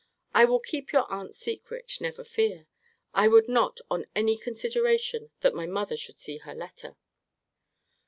[0.33, 2.65] I will keep your aunt's secret, never fear.
[3.13, 6.97] I would not, on any consideration, that my mother should see her letter.